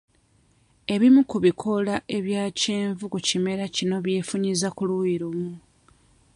[0.93, 5.51] Ebimu ku bikoola ebya kyenvu ku kimera kino byefunyizza ku luyi lumu.